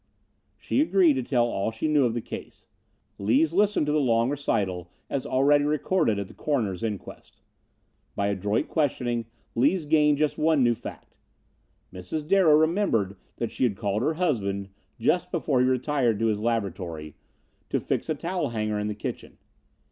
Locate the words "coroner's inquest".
6.33-7.39